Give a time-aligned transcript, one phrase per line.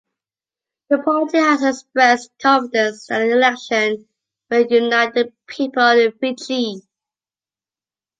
[0.89, 4.07] The party has expressed confidence that the election
[4.49, 6.81] will unite the people of Fiji.